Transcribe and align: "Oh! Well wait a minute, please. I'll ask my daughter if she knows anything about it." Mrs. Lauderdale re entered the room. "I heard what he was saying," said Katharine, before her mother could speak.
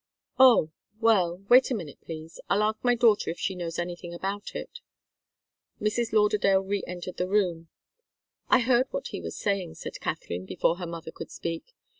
"Oh! 0.39 0.71
Well 0.99 1.43
wait 1.47 1.69
a 1.69 1.75
minute, 1.75 2.01
please. 2.01 2.39
I'll 2.49 2.63
ask 2.63 2.83
my 2.83 2.95
daughter 2.95 3.29
if 3.29 3.37
she 3.39 3.53
knows 3.53 3.77
anything 3.77 4.15
about 4.15 4.55
it." 4.55 4.79
Mrs. 5.79 6.11
Lauderdale 6.11 6.61
re 6.61 6.83
entered 6.87 7.17
the 7.17 7.27
room. 7.29 7.67
"I 8.49 8.61
heard 8.61 8.87
what 8.89 9.09
he 9.09 9.21
was 9.21 9.37
saying," 9.37 9.75
said 9.75 9.99
Katharine, 9.99 10.47
before 10.47 10.77
her 10.77 10.87
mother 10.87 11.11
could 11.11 11.29
speak. 11.29 11.75